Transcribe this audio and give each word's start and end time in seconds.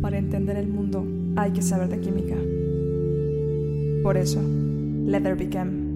Para 0.00 0.18
entender 0.18 0.56
el 0.56 0.68
mundo 0.68 1.06
hay 1.36 1.52
que 1.52 1.62
saber 1.62 1.88
de 1.88 2.00
química. 2.00 2.36
Por 4.02 4.16
eso, 4.16 4.40
Leather 4.42 5.36
Became. 5.36 5.94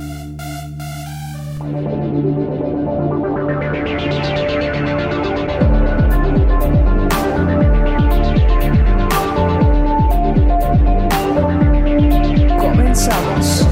Comenzamos. 12.59 13.67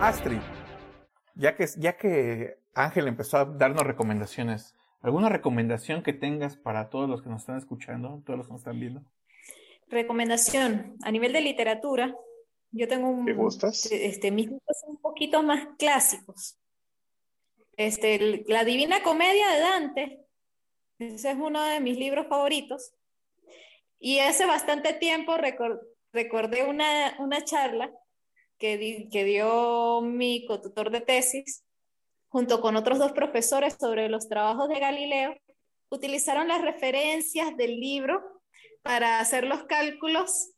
Astrid, 0.00 0.40
ya 1.34 1.54
que, 1.54 1.66
ya 1.76 1.96
que 1.98 2.58
Ángel 2.74 3.08
empezó 3.08 3.36
a 3.36 3.44
darnos 3.44 3.82
recomendaciones, 3.82 4.74
¿alguna 5.00 5.28
recomendación 5.28 6.02
que 6.02 6.12
tengas 6.12 6.56
para 6.56 6.90
todos 6.90 7.08
los 7.08 7.22
que 7.22 7.28
nos 7.28 7.42
están 7.42 7.58
escuchando, 7.58 8.22
todos 8.24 8.38
los 8.38 8.46
que 8.46 8.52
nos 8.52 8.60
están 8.60 8.80
viendo? 8.80 9.02
Recomendación, 9.88 10.96
a 11.02 11.10
nivel 11.10 11.32
de 11.32 11.40
literatura, 11.40 12.14
yo 12.70 12.88
tengo 12.88 13.08
un... 13.08 13.24
¿Te 13.24 13.32
gustas? 13.32 13.90
Este, 13.90 14.30
mis 14.30 14.46
libros 14.46 14.78
son 14.80 14.90
un 14.90 15.00
poquito 15.00 15.42
más 15.42 15.68
clásicos. 15.78 16.58
Este, 17.76 18.44
La 18.48 18.64
Divina 18.64 19.02
Comedia 19.02 19.48
de 19.50 19.60
Dante, 19.60 20.20
ese 20.98 21.30
es 21.30 21.36
uno 21.36 21.62
de 21.64 21.80
mis 21.80 21.96
libros 21.96 22.26
favoritos. 22.26 22.92
Y 24.00 24.18
hace 24.18 24.46
bastante 24.46 24.92
tiempo 24.92 25.36
recordé 26.12 26.64
una, 26.64 27.16
una 27.20 27.44
charla 27.44 27.90
que, 28.58 29.08
que 29.10 29.24
dio 29.24 30.00
mi 30.02 30.44
cotutor 30.44 30.90
de 30.90 31.00
tesis, 31.00 31.64
junto 32.28 32.60
con 32.60 32.76
otros 32.76 32.98
dos 32.98 33.12
profesores 33.12 33.76
sobre 33.78 34.08
los 34.08 34.28
trabajos 34.28 34.68
de 34.68 34.80
Galileo, 34.80 35.36
utilizaron 35.90 36.48
las 36.48 36.62
referencias 36.62 37.56
del 37.56 37.80
libro 37.80 38.42
para 38.82 39.20
hacer 39.20 39.44
los 39.44 39.64
cálculos 39.64 40.50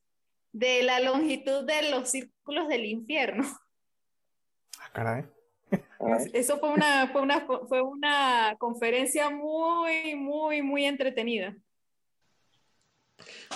de 0.53 0.83
la 0.83 1.01
longitud 1.01 1.65
de 1.65 1.91
los 1.91 2.11
círculos 2.11 2.69
del 2.69 2.85
infierno. 2.85 3.45
Ah, 4.81 4.91
caray. 4.93 5.25
Eso 6.33 6.59
fue 6.59 6.71
una, 6.71 7.09
fue 7.09 7.23
una, 7.23 7.47
fue 7.69 7.83
una 7.83 8.57
conferencia 8.59 9.31
muy, 9.31 10.17
muy, 10.17 10.63
muy 10.63 10.85
entretenida. 10.85 11.55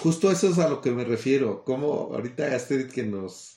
Justo 0.01 0.31
eso 0.31 0.49
es 0.49 0.59
a 0.59 0.69
lo 0.69 0.81
que 0.81 0.91
me 0.91 1.05
refiero. 1.05 1.65
Como 1.65 2.15
ahorita 2.15 2.55
Astrid 2.55 2.91
que 2.91 3.03
nos, 3.03 3.54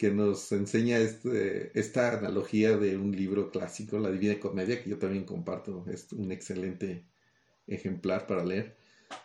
que 0.00 0.10
nos 0.10 0.50
enseña 0.52 0.96
este, 0.96 1.78
esta 1.78 2.16
analogía 2.16 2.78
de 2.78 2.96
un 2.96 3.14
libro 3.14 3.50
clásico, 3.50 3.98
La 3.98 4.10
Divina 4.10 4.40
Comedia, 4.40 4.82
que 4.82 4.88
yo 4.88 4.96
también 4.96 5.26
comparto, 5.26 5.84
es 5.92 6.10
un 6.14 6.32
excelente 6.32 7.04
ejemplar 7.66 8.26
para 8.26 8.42
leer. 8.42 8.78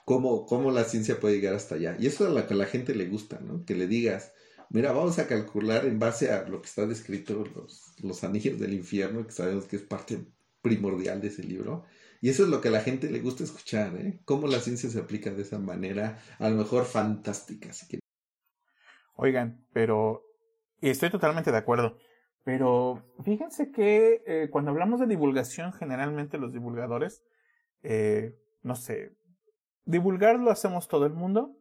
Cómo, 0.04 0.46
cómo 0.46 0.72
la 0.72 0.84
ciencia 0.84 1.18
puede 1.18 1.36
llegar 1.36 1.56
hasta 1.56 1.76
allá. 1.76 1.96
Y 1.98 2.08
eso 2.08 2.28
es 2.28 2.34
lo 2.34 2.46
que 2.46 2.56
a 2.56 2.58
la 2.58 2.66
gente 2.66 2.94
le 2.94 3.08
gusta, 3.08 3.40
¿no? 3.40 3.64
Que 3.64 3.74
le 3.74 3.88
digas, 3.88 4.34
mira, 4.70 4.92
vamos 4.92 5.18
a 5.18 5.28
calcular 5.28 5.86
en 5.86 5.98
base 5.98 6.30
a 6.30 6.46
lo 6.46 6.62
que 6.62 6.68
está 6.68 6.86
descrito 6.86 7.46
los, 7.56 7.94
los 8.04 8.26
anillos 8.26 8.60
del 8.60 8.74
infierno, 8.74 9.26
que 9.26 9.32
sabemos 9.32 9.68
que 9.68 9.78
es 9.78 9.82
parte 9.82 10.26
primordial 10.62 11.22
de 11.22 11.30
ese 11.30 11.44
libro. 11.44 11.86
Y 12.20 12.28
eso 12.28 12.44
es 12.44 12.50
lo 12.50 12.60
que 12.60 12.68
a 12.68 12.72
la 12.72 12.82
gente 12.82 13.10
le 13.10 13.22
gusta 13.22 13.46
escuchar, 13.46 13.96
¿eh? 13.96 14.20
Cómo 14.26 14.48
la 14.48 14.60
ciencia 14.60 14.90
se 14.90 15.00
aplica 15.00 15.32
de 15.32 15.44
esa 15.44 15.58
manera, 15.58 16.22
a 16.38 16.50
lo 16.50 16.58
mejor 16.58 16.84
fantástica, 16.84 17.72
si. 17.72 17.98
Oigan, 19.16 19.66
pero, 19.72 20.35
y 20.86 20.90
estoy 20.90 21.10
totalmente 21.10 21.52
de 21.52 21.58
acuerdo, 21.58 21.98
pero 22.44 23.02
fíjense 23.24 23.72
que 23.72 24.22
eh, 24.28 24.50
cuando 24.52 24.70
hablamos 24.70 25.00
de 25.00 25.08
divulgación, 25.08 25.74
generalmente 25.74 26.38
los 26.38 26.54
divulgadores, 26.54 27.24
eh, 27.82 28.40
no 28.62 28.76
sé, 28.76 29.18
divulgarlo 29.86 30.52
hacemos 30.52 30.88
todo 30.88 31.08
el 31.08 31.14
mundo, 31.14 31.58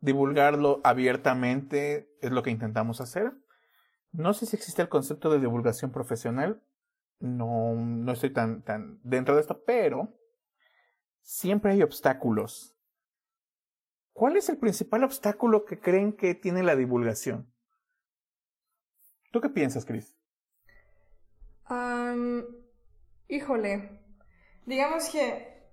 divulgarlo 0.00 0.80
abiertamente 0.82 2.08
es 2.22 2.30
lo 2.30 2.42
que 2.42 2.52
intentamos 2.52 3.02
hacer. 3.02 3.34
No 4.12 4.32
sé 4.32 4.46
si 4.46 4.56
existe 4.56 4.80
el 4.80 4.88
concepto 4.88 5.28
de 5.28 5.40
divulgación 5.40 5.90
profesional, 5.90 6.62
no, 7.20 7.74
no 7.74 8.12
estoy 8.12 8.30
tan, 8.30 8.62
tan 8.62 8.98
dentro 9.02 9.34
de 9.34 9.42
esto, 9.42 9.62
pero 9.66 10.14
siempre 11.20 11.72
hay 11.72 11.82
obstáculos. 11.82 12.74
¿Cuál 14.14 14.38
es 14.38 14.48
el 14.48 14.56
principal 14.56 15.04
obstáculo 15.04 15.66
que 15.66 15.80
creen 15.80 16.14
que 16.14 16.34
tiene 16.34 16.62
la 16.62 16.76
divulgación? 16.76 17.52
¿Tú 19.34 19.40
qué 19.40 19.48
piensas, 19.48 19.84
Chris? 19.84 20.14
híjole, 23.26 23.98
digamos 24.64 25.08
que 25.08 25.72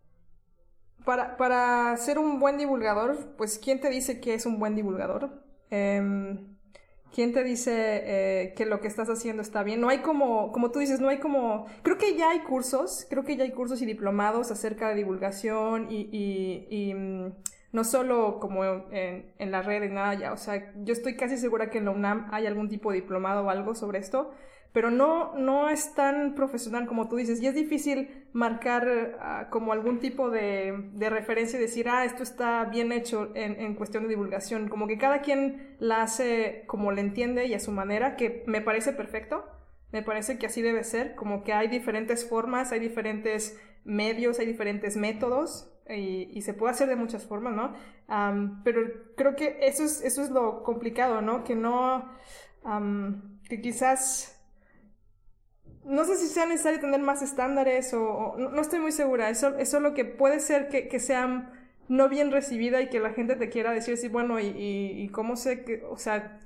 para, 1.06 1.38
para 1.38 1.96
ser 1.98 2.18
un 2.18 2.40
buen 2.40 2.58
divulgador, 2.58 3.36
pues 3.38 3.60
¿quién 3.60 3.80
te 3.80 3.92
dice 3.92 4.20
que 4.20 4.34
es 4.34 4.48
un 4.48 4.58
buen 4.58 4.74
divulgador? 4.76 5.46
Em, 5.70 6.58
¿Quién 7.14 7.34
te 7.34 7.44
dice 7.44 8.02
eh, 8.04 8.54
que 8.56 8.66
lo 8.66 8.80
que 8.80 8.88
estás 8.88 9.10
haciendo 9.10 9.44
está 9.44 9.62
bien? 9.62 9.80
No 9.80 9.90
hay 9.90 10.00
como, 10.00 10.52
como 10.52 10.72
tú 10.72 10.80
dices, 10.80 11.00
no 11.00 11.10
hay 11.10 11.20
como, 11.20 11.68
creo 11.84 12.00
que 12.00 12.16
ya 12.16 12.32
hay 12.32 12.40
cursos, 12.40 13.06
creo 13.12 13.24
que 13.24 13.38
ya 13.38 13.44
hay 13.44 13.52
cursos 13.52 13.80
y 13.84 13.86
diplomados 13.86 14.50
acerca 14.50 14.90
de 14.90 14.96
divulgación 14.96 15.92
y, 15.92 16.10
y, 16.12 16.68
y 16.68 16.94
mm, 16.96 17.34
no 17.72 17.84
solo 17.84 18.40
como 18.40 18.66
en, 18.66 19.34
en 19.38 19.52
la 19.52 19.62
red 19.62 19.84
y 19.84 19.90
nada 19.90 20.14
ya, 20.16 20.34
o 20.34 20.38
sea, 20.38 20.74
yo 20.84 20.94
estoy 20.94 21.16
casi 21.16 21.38
segura 21.38 21.70
que 21.70 21.78
en 21.78 21.86
la 21.86 21.92
UNAM 21.92 22.28
hay 22.32 22.46
algún 22.46 22.70
tipo 22.70 22.92
de 22.92 23.02
diplomado 23.02 23.46
o 23.46 23.50
algo 23.50 23.76
sobre 23.76 24.00
esto, 24.00 24.32
pero 24.74 24.90
no, 24.90 25.36
no 25.36 25.70
es 25.70 25.94
tan 25.96 26.34
profesional 26.34 26.88
como 26.88 27.10
tú 27.10 27.18
dices 27.18 27.42
y 27.42 27.48
es 27.48 27.56
difícil 27.56 28.26
marcar 28.32 29.18
ah, 29.20 29.48
como 29.50 29.74
algún 29.74 30.00
tipo 30.00 30.30
de, 30.30 30.90
de, 30.94 31.10
referencia 31.10 31.58
y 31.58 31.62
decir, 31.62 31.90
ah, 31.90 32.06
esto 32.06 32.24
está 32.24 32.64
bien 32.66 32.92
hecho 32.92 33.32
en, 33.36 33.60
en, 33.60 33.76
cuestión 33.76 34.04
de 34.04 34.10
divulgación, 34.10 34.70
como 34.70 34.88
que 34.88 34.98
cada 34.98 35.22
quien 35.22 35.76
la 35.80 36.04
hace 36.04 36.64
como 36.68 36.92
le 36.92 37.02
entiende 37.02 37.46
y 37.48 37.54
a 37.54 37.60
su 37.60 37.72
manera, 37.72 38.16
que 38.16 38.44
me 38.48 38.62
parece 38.62 38.94
perfecto, 38.94 39.46
me 39.92 40.04
parece 40.04 40.38
que 40.38 40.46
así 40.46 40.62
debe 40.62 40.86
ser, 40.86 41.16
como 41.16 41.44
que 41.44 41.52
hay 41.52 41.68
diferentes 41.68 42.28
formas, 42.28 42.72
hay 42.72 42.80
diferentes 42.80 43.60
medios, 43.84 44.40
hay 44.40 44.46
diferentes 44.46 44.96
métodos 44.96 45.71
y, 45.96 46.30
y 46.32 46.42
se 46.42 46.54
puede 46.54 46.72
hacer 46.72 46.88
de 46.90 46.96
muchas 46.96 47.26
formas, 47.26 47.54
¿no? 47.54 47.74
pero 48.64 48.82
creo 49.16 49.36
que 49.38 49.60
eso 49.62 49.84
es, 49.84 50.02
eso 50.02 50.22
es 50.22 50.32
lo 50.32 50.64
complicado, 50.64 51.22
¿no? 51.22 51.46
Que 51.46 51.56
no, 51.56 52.10
que 53.48 53.62
quizás 53.62 54.38
no 55.84 56.06
sé 56.06 56.16
si 56.18 56.28
sea 56.28 56.46
necesario 56.46 56.80
tener 56.80 57.02
más 57.02 57.22
estándares 57.22 57.94
o, 57.94 58.36
no, 58.38 58.62
estoy 58.62 58.80
muy 58.80 58.92
segura. 58.92 59.30
Eso, 59.30 59.58
eso 59.58 59.78
es 59.78 59.84
lo 59.84 59.94
que 59.94 60.06
puede 60.06 60.40
ser 60.40 60.70
que, 60.70 60.88
que 60.88 61.00
sea 61.00 61.52
no 61.88 62.08
bien 62.08 62.32
recibida 62.32 62.82
y 62.82 62.90
que 62.90 63.00
la 63.00 63.12
gente 63.12 63.36
te 63.36 63.50
quiera 63.50 63.72
decir 63.72 63.96
así, 63.96 64.08
bueno, 64.08 64.40
y, 64.40 64.48
y, 64.48 65.10
cómo 65.10 65.36
sé 65.36 65.64
que, 65.66 65.84
o 65.84 65.98
sea, 65.98 66.40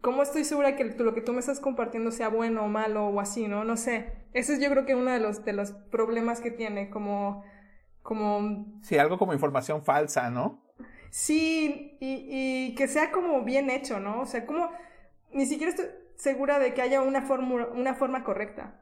cómo 0.00 0.22
estoy 0.22 0.44
segura 0.44 0.76
que 0.76 0.84
lo 0.84 1.14
que 1.14 1.22
tú 1.22 1.32
me 1.32 1.40
estás 1.40 1.60
compartiendo 1.60 2.10
sea 2.10 2.28
bueno 2.28 2.64
o 2.64 2.68
malo 2.68 3.06
o 3.06 3.20
así, 3.20 3.48
¿no? 3.48 3.64
No 3.64 3.76
sé. 3.76 4.12
Ese 4.34 4.54
es 4.54 4.60
yo 4.60 4.70
creo 4.70 4.84
que 4.84 4.94
uno 4.94 5.10
de 5.10 5.20
los, 5.20 5.44
de 5.44 5.52
los 5.52 5.72
problemas 5.72 6.40
que 6.40 6.50
tiene, 6.50 6.90
como, 6.90 7.44
como... 8.08 8.80
Sí, 8.80 8.96
algo 8.96 9.18
como 9.18 9.34
información 9.34 9.82
falsa, 9.82 10.30
¿no? 10.30 10.64
Sí, 11.10 11.98
y, 12.00 12.70
y 12.70 12.74
que 12.74 12.88
sea 12.88 13.12
como 13.12 13.44
bien 13.44 13.68
hecho, 13.68 14.00
¿no? 14.00 14.22
O 14.22 14.24
sea, 14.24 14.46
como, 14.46 14.70
ni 15.30 15.44
siquiera 15.44 15.70
estoy 15.70 15.90
segura 16.16 16.58
de 16.58 16.72
que 16.72 16.80
haya 16.80 17.02
una, 17.02 17.20
fórmula, 17.20 17.66
una 17.66 17.94
forma 17.94 18.24
correcta. 18.24 18.80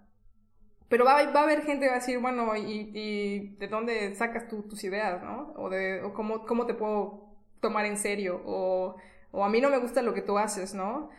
Pero 0.89 1.05
va, 1.05 1.15
va, 1.33 1.41
a 1.41 1.43
haber 1.43 1.63
gente 1.63 1.87
que 1.87 1.91
va 1.91 1.97
a 1.97 1.99
decir, 1.99 2.21
bueno, 2.21 2.55
¿y, 2.55 2.93
y 2.95 3.57
de 3.57 3.67
dónde 3.67 4.15
sacas 4.15 4.47
tus 4.47 4.85
ideas, 4.85 5.21
no? 5.25 5.55
O, 5.57 5.71
de, 5.71 6.05
o 6.05 6.15
cómo, 6.15 6.47
cómo 6.47 6.65
te 6.67 6.75
puedo 6.75 7.35
tomar 7.61 7.85
en 7.85 7.97
serio, 7.97 8.41
o, 8.47 8.95
o 9.33 9.45
a 9.45 9.49
mí 9.49 9.61
no 9.61 9.71
me 9.71 9.79
gusta 9.79 10.03
lo 10.03 10.15
que 10.15 10.23
tú 10.23 10.39
haces, 10.39 10.73
¿no? 10.73 11.11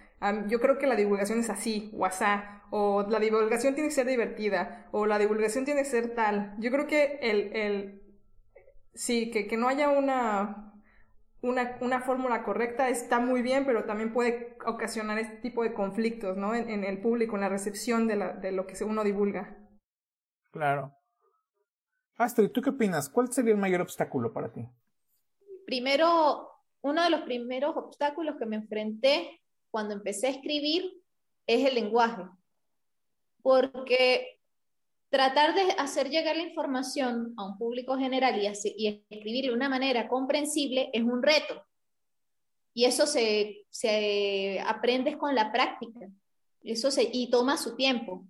yo 0.47 0.59
creo 0.59 0.79
que 0.79 0.88
la 0.88 0.96
divulgación 0.96 1.40
es 1.40 1.50
así, 1.50 1.91
o 1.94 2.03
asá, 2.03 2.63
o 2.72 3.06
la 3.07 3.19
divulgación 3.19 3.75
tiene 3.75 3.90
que 3.90 3.96
ser 3.96 4.07
divertida, 4.07 4.88
o 4.91 5.06
la 5.06 5.19
divulgación 5.19 5.66
tiene 5.66 5.81
que 5.84 5.90
ser 5.90 6.16
tal. 6.16 6.56
Yo 6.57 6.72
creo 6.72 6.88
que 6.88 7.19
el, 7.22 7.56
el 7.56 8.06
sí, 8.97 9.32
que, 9.32 9.47
que 9.47 9.58
no 9.58 9.67
haya 9.70 9.90
una, 9.90 10.73
una, 11.41 11.78
una 11.82 12.02
fórmula 12.02 12.44
correcta 12.44 12.90
está 12.90 13.20
muy 13.20 13.41
bien, 13.41 13.66
pero 13.66 13.85
también 13.85 14.11
puede 14.11 14.58
ocasionar 14.66 15.20
este 15.20 15.38
tipo 15.38 15.64
de 15.64 15.73
conflictos, 15.73 16.35
¿no? 16.35 16.55
En, 16.55 16.84
el 16.84 16.99
público, 16.99 17.35
en 17.35 17.41
la 17.41 17.49
recepción 17.49 18.08
de, 18.08 18.16
la, 18.16 18.34
de 18.34 18.52
lo 18.52 18.66
que 18.67 18.84
uno 18.84 19.03
divulga. 19.03 19.58
Claro. 20.52 20.94
Astrid, 22.17 22.49
¿tú 22.49 22.61
qué 22.61 22.72
opinas? 22.72 23.09
¿Cuál 23.09 23.32
sería 23.32 23.53
el 23.53 23.59
mayor 23.59 23.82
obstáculo 23.82 24.34
para 24.34 24.52
ti? 24.52 24.67
Primero, 25.66 26.50
uno 26.82 27.03
de 27.03 27.09
los 27.11 27.22
primeros 27.22 27.78
obstáculos 27.78 28.38
que 28.40 28.47
me 28.47 28.55
enfrenté 28.55 29.41
cuando 29.70 29.93
empecé 29.93 30.28
a 30.28 30.32
escribir 30.32 31.03
es 31.46 31.67
el 31.67 31.76
lenguaje. 31.76 32.23
Porque 33.43 34.36
tratar 35.09 35.55
de 35.55 35.71
hacer 35.77 36.09
llegar 36.09 36.35
la 36.35 36.43
información 36.43 37.33
a 37.37 37.45
un 37.45 37.57
público 37.57 37.97
general 37.97 38.41
y, 38.41 38.47
y 38.77 39.05
escribirlo 39.09 39.51
de 39.51 39.57
una 39.57 39.69
manera 39.69 40.07
comprensible 40.07 40.89
es 40.93 41.03
un 41.03 41.23
reto. 41.23 41.63
Y 42.73 42.85
eso 42.85 43.07
se, 43.07 43.65
se 43.69 44.59
aprende 44.65 45.17
con 45.17 45.33
la 45.33 45.51
práctica. 45.51 46.07
Eso 46.63 46.91
se, 46.91 47.09
y 47.11 47.29
toma 47.29 47.57
su 47.57 47.75
tiempo. 47.75 48.27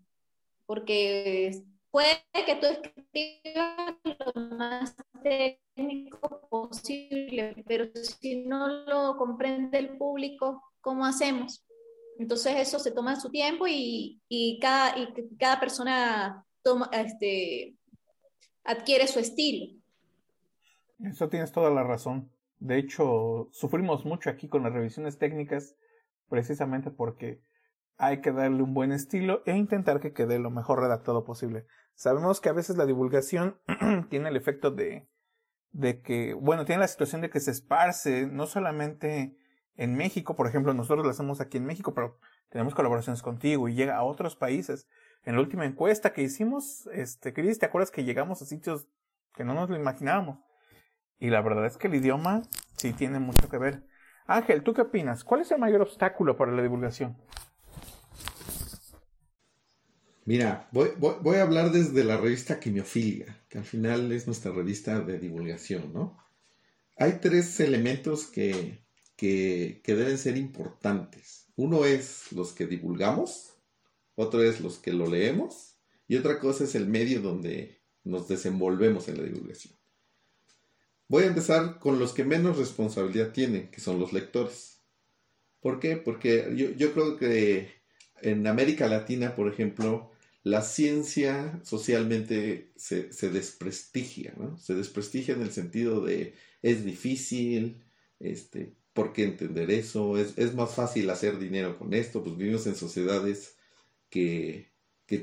Porque 0.65 1.51
puede 1.91 2.21
que 2.45 2.55
tú 2.55 2.67
escribas 2.67 3.95
más 4.35 4.95
técnico 5.21 6.47
posible, 6.49 7.63
pero 7.67 7.89
si 7.93 8.45
no 8.45 8.67
lo 8.67 9.17
comprende 9.17 9.79
el 9.79 9.97
público, 9.97 10.63
¿cómo 10.79 11.05
hacemos? 11.05 11.65
Entonces 12.19 12.55
eso 12.57 12.79
se 12.79 12.91
toma 12.91 13.19
su 13.19 13.29
tiempo 13.29 13.67
y, 13.67 14.21
y 14.29 14.59
cada, 14.59 14.97
y 14.97 15.07
cada 15.37 15.59
persona 15.59 16.46
toma, 16.63 16.89
este, 16.93 17.75
adquiere 18.63 19.07
su 19.07 19.19
estilo. 19.19 19.73
Eso 21.03 21.29
tienes 21.29 21.51
toda 21.51 21.69
la 21.69 21.83
razón. 21.83 22.31
De 22.59 22.77
hecho, 22.77 23.49
sufrimos 23.51 24.05
mucho 24.05 24.29
aquí 24.29 24.47
con 24.47 24.63
las 24.63 24.73
revisiones 24.73 25.17
técnicas 25.17 25.75
precisamente 26.29 26.91
porque 26.91 27.39
hay 27.97 28.21
que 28.21 28.31
darle 28.31 28.61
un 28.61 28.73
buen 28.73 28.91
estilo 28.91 29.41
e 29.45 29.55
intentar 29.55 29.99
que 29.99 30.13
quede 30.13 30.39
lo 30.39 30.51
mejor 30.51 30.79
redactado 30.79 31.23
posible. 31.23 31.65
Sabemos 31.95 32.41
que 32.41 32.49
a 32.49 32.53
veces 32.53 32.77
la 32.77 32.85
divulgación 32.85 33.59
tiene 34.09 34.29
el 34.29 34.35
efecto 34.35 34.71
de, 34.71 35.07
de 35.71 36.01
que, 36.01 36.33
bueno, 36.33 36.65
tiene 36.65 36.81
la 36.81 36.87
situación 36.87 37.21
de 37.21 37.29
que 37.29 37.39
se 37.39 37.51
esparce 37.51 38.27
no 38.27 38.45
solamente 38.45 39.35
en 39.75 39.95
México, 39.95 40.35
por 40.35 40.47
ejemplo, 40.47 40.73
nosotros 40.73 41.05
lo 41.05 41.11
hacemos 41.11 41.39
aquí 41.39 41.57
en 41.57 41.65
México, 41.65 41.93
pero 41.93 42.19
tenemos 42.49 42.73
colaboraciones 42.73 43.21
contigo 43.21 43.67
y 43.67 43.75
llega 43.75 43.95
a 43.95 44.03
otros 44.03 44.35
países. 44.35 44.87
En 45.27 45.35
la 45.35 45.41
última 45.41 45.65
encuesta 45.65 46.13
que 46.13 46.21
hicimos, 46.21 46.87
este, 46.93 47.33
¿te 47.33 47.65
acuerdas 47.65 47.91
que 47.91 48.05
llegamos 48.05 48.41
a 48.41 48.45
sitios 48.45 48.87
que 49.35 49.43
no 49.43 49.53
nos 49.53 49.69
lo 49.69 49.75
imaginábamos? 49.75 50.39
Y 51.19 51.29
la 51.31 51.41
verdad 51.41 51.65
es 51.65 51.75
que 51.75 51.87
el 51.87 51.95
idioma 51.95 52.43
sí 52.77 52.93
tiene 52.93 53.19
mucho 53.19 53.49
que 53.49 53.57
ver. 53.57 53.83
Ángel, 54.25 54.63
¿tú 54.63 54.73
qué 54.73 54.83
opinas? 54.83 55.25
¿Cuál 55.25 55.41
es 55.41 55.51
el 55.51 55.59
mayor 55.59 55.81
obstáculo 55.81 56.37
para 56.37 56.53
la 56.53 56.61
divulgación? 56.61 57.17
Mira, 60.23 60.69
voy, 60.71 61.35
a 61.35 61.41
hablar 61.41 61.71
desde 61.71 62.05
la 62.05 62.15
revista 62.15 62.61
Quimiofilia, 62.61 63.43
que 63.49 63.57
al 63.57 63.65
final 63.65 64.09
es 64.13 64.27
nuestra 64.27 64.53
revista 64.53 65.01
de 65.01 65.19
divulgación, 65.19 65.91
¿no? 65.91 66.17
Hay 66.95 67.19
tres 67.19 67.59
elementos 67.59 68.27
que, 68.27 68.81
que 69.17 69.81
deben 69.85 70.17
ser 70.17 70.37
importantes. 70.37 71.51
Uno 71.57 71.83
es 71.83 72.31
los 72.31 72.53
que 72.53 72.65
divulgamos, 72.65 73.56
otro 74.17 74.41
es 74.43 74.59
los 74.59 74.79
que 74.79 74.91
lo 74.91 75.07
leemos 75.07 75.75
y 76.07 76.15
otra 76.15 76.39
cosa 76.39 76.63
es 76.63 76.73
el 76.73 76.87
medio 76.87 77.21
donde 77.21 77.77
nos 78.03 78.27
desenvolvemos 78.27 79.07
en 79.07 79.17
la 79.17 79.23
divulgación. 79.23 79.75
Voy 81.07 81.23
a 81.23 81.27
empezar 81.27 81.79
con 81.79 81.99
los 81.99 82.13
que 82.13 82.25
menos 82.25 82.57
responsabilidad 82.57 83.31
tienen, 83.31 83.69
que 83.69 83.79
son 83.79 83.99
los 83.99 84.13
lectores. 84.13 84.79
¿Por 85.61 85.79
qué? 85.79 85.97
Porque 85.97 86.51
yo, 86.55 86.93
creo 86.93 87.15
que 87.15 87.69
en 88.21 88.47
América 88.47 88.87
Latina, 88.87 89.35
por 89.35 89.51
ejemplo, 89.51 90.11
la 90.43 90.63
ciencia 90.63 91.61
socialmente 91.63 92.71
se, 92.75 93.09
desprestigia, 93.29 94.33
¿no? 94.35 94.57
Se 94.57 94.73
desprestigia 94.73 95.35
en 95.35 95.43
el 95.43 95.51
sentido 95.51 96.01
de 96.01 96.33
es 96.63 96.83
difícil, 96.83 97.83
este, 98.19 98.73
¿por 98.93 99.13
qué 99.13 99.25
entender 99.25 99.69
eso? 99.69 100.17
Es, 100.17 100.55
más 100.55 100.73
fácil 100.73 101.09
hacer 101.11 101.37
dinero 101.37 101.77
con 101.77 101.93
esto, 101.93 102.23
pues 102.23 102.35
vivimos 102.35 102.65
en 102.65 102.75
sociedades 102.75 103.56
que, 104.09 104.71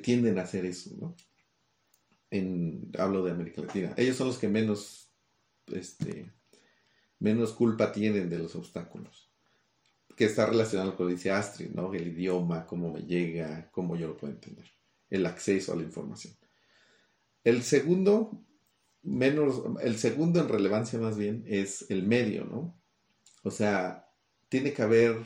tienden 0.03 0.39
a 0.39 0.43
hacer 0.43 0.65
eso, 0.65 0.91
¿no? 0.99 1.15
En, 2.31 2.91
hablo 2.99 3.23
de 3.23 3.31
América 3.31 3.63
Latina. 3.63 3.95
Ellos 3.97 4.17
son 4.17 4.29
los 4.29 4.39
que 4.39 4.49
menos, 4.49 5.11
este, 5.73 6.33
menos 7.19 7.53
culpa 7.53 7.93
tienen 7.93 8.31
de 8.31 8.39
los 8.39 8.57
obstáculos. 8.57 9.31
Que 10.17 10.27
está 10.27 10.47
relacionado 10.47 10.97
con 10.97 11.07
lo 11.07 11.11
que 11.11 11.17
dice 11.17 11.31
Astrid, 11.31 11.71
¿no? 11.71 11.93
El 11.93 12.09
idioma, 12.09 12.67
cómo 12.67 12.93
me 12.93 13.03
llega, 13.03 13.71
cómo 13.73 13.97
yo 13.97 14.09
lo 14.09 14.17
puedo 14.17 14.33
entender 14.33 14.67
el 15.11 15.27
acceso 15.27 15.73
a 15.73 15.77
la 15.77 15.83
información. 15.83 16.35
El 17.45 17.63
segundo, 17.63 18.43
menos, 19.03 19.63
el 19.83 19.97
segundo 19.99 20.41
en 20.41 20.49
relevancia 20.49 20.99
más 20.99 21.17
bien 21.17 21.45
es 21.47 21.89
el 21.91 22.05
medio, 22.05 22.45
¿no? 22.45 22.77
O 23.43 23.51
sea, 23.51 24.09
tiene 24.49 24.73
que 24.73 24.83
haber, 24.83 25.17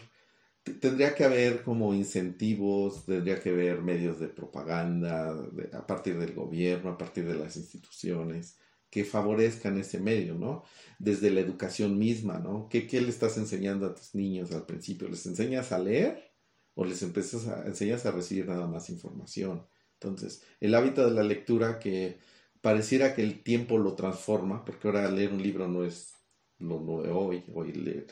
tendría 0.69 1.15
que 1.15 1.25
haber 1.25 1.63
como 1.63 1.95
incentivos, 1.95 3.05
tendría 3.07 3.41
que 3.41 3.51
haber 3.51 3.83
medios 3.83 4.19
de 4.21 4.29
propaganda 4.29 5.35
a 5.73 5.87
partir 5.87 6.19
del 6.19 6.35
gobierno, 6.35 6.91
a 6.91 6.99
partir 6.99 7.27
de 7.27 7.35
las 7.35 7.57
instituciones, 7.57 8.59
que 8.91 9.05
favorezcan 9.05 9.79
ese 9.79 10.01
medio, 10.01 10.35
¿no? 10.35 10.65
Desde 10.99 11.31
la 11.31 11.41
educación 11.41 11.99
misma, 11.99 12.39
¿no? 12.39 12.69
¿Qué, 12.69 12.87
qué 12.87 13.01
le 13.01 13.11
estás 13.11 13.37
enseñando 13.37 13.87
a 13.87 13.95
tus 13.95 14.15
niños 14.15 14.53
al 14.53 14.67
principio? 14.67 15.09
¿Les 15.09 15.27
enseñas 15.27 15.73
a 15.73 15.79
leer 15.79 16.33
o 16.75 16.85
les 16.85 17.03
empiezas 17.03 17.47
a, 17.49 17.67
enseñas 17.67 18.07
a 18.07 18.13
recibir 18.13 18.47
nada 18.47 18.67
más 18.67 18.91
información? 18.91 19.67
Entonces, 19.95 20.43
el 20.61 20.75
hábito 20.75 21.05
de 21.05 21.15
la 21.15 21.23
lectura 21.23 21.79
que 21.79 22.19
pareciera 22.61 23.15
que 23.15 23.23
el 23.23 23.43
tiempo 23.43 23.79
lo 23.79 23.95
transforma, 23.95 24.65
porque 24.65 24.89
ahora 24.89 25.11
leer 25.11 25.33
un 25.33 25.43
libro 25.43 25.69
no 25.69 25.85
es 25.85 26.15
lo 26.59 26.81
nuevo 26.81 27.27
hoy, 27.27 27.45
hoy 27.55 27.73
leer 27.73 28.07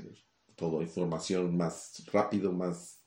todo 0.56 0.82
información 0.82 1.56
más 1.56 2.02
rápido, 2.12 2.52
más, 2.52 2.98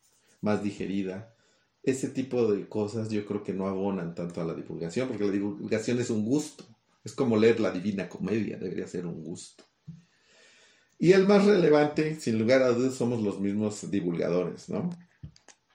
más 0.42 0.64
digerida. 0.64 1.36
Ese 1.84 2.10
tipo 2.10 2.52
de 2.52 2.68
cosas 2.68 3.10
yo 3.10 3.26
creo 3.26 3.44
que 3.44 3.54
no 3.54 3.68
abonan 3.68 4.16
tanto 4.16 4.42
a 4.42 4.46
la 4.46 4.54
divulgación, 4.54 5.08
porque 5.08 5.26
la 5.26 5.32
divulgación 5.32 6.00
es 6.00 6.10
un 6.10 6.24
gusto. 6.24 6.64
Es 7.04 7.14
como 7.14 7.38
leer 7.38 7.60
la 7.60 7.72
Divina 7.72 8.08
Comedia, 8.08 8.58
debería 8.58 8.88
ser 8.88 9.06
un 9.06 9.24
gusto. 9.24 9.64
Y 11.00 11.14
el 11.14 11.28
más 11.28 11.46
relevante, 11.46 12.20
sin 12.20 12.38
lugar 12.38 12.62
a 12.62 12.70
dudas, 12.70 12.94
somos 12.94 13.24
los 13.24 13.40
mismos 13.40 13.90
divulgadores, 13.90 14.70
¿no? 14.70 14.90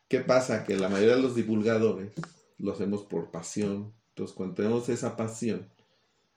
¿Qué 0.07 0.21
pasa? 0.21 0.65
Que 0.65 0.77
la 0.77 0.91
mayoría 0.91 1.17
de 1.17 1.23
los 1.23 1.35
divulgadores 1.35 2.13
lo 2.59 2.73
hacemos 2.73 3.03
por 3.03 3.31
pasión. 3.31 3.95
Entonces, 4.11 4.37
cuando 4.37 4.55
tenemos 4.55 4.89
esa 4.91 5.17
pasión, 5.17 5.67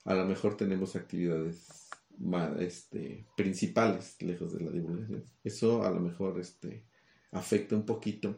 a 0.04 0.14
lo 0.14 0.24
mejor 0.24 0.56
tenemos 0.56 0.96
actividades 0.96 1.87
este, 2.58 3.26
principales 3.36 4.20
lejos 4.20 4.52
de 4.52 4.64
la 4.64 4.70
divulgación. 4.70 5.24
Eso 5.44 5.84
a 5.84 5.90
lo 5.90 6.00
mejor 6.00 6.38
este, 6.40 6.84
afecta 7.32 7.76
un 7.76 7.86
poquito. 7.86 8.36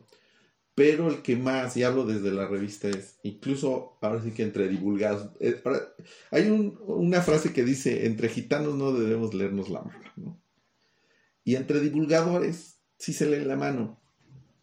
Pero 0.74 1.08
el 1.08 1.22
que 1.22 1.36
más, 1.36 1.76
y 1.76 1.82
hablo 1.82 2.06
desde 2.06 2.30
la 2.30 2.46
revista, 2.46 2.88
es 2.88 3.18
incluso 3.22 3.98
ahora 4.00 4.22
sí 4.22 4.30
que 4.30 4.44
entre 4.44 4.68
divulgados. 4.68 5.30
Eh, 5.40 5.60
hay 6.30 6.48
una 6.48 7.20
frase 7.22 7.52
que 7.52 7.64
dice: 7.64 8.06
entre 8.06 8.28
gitanos 8.28 8.76
no 8.76 8.92
debemos 8.92 9.34
leernos 9.34 9.68
la 9.68 9.82
mano. 9.82 10.40
Y 11.44 11.56
entre 11.56 11.80
divulgadores 11.80 12.78
sí 12.96 13.12
se 13.12 13.26
lee 13.26 13.44
la 13.44 13.56
mano. 13.56 14.00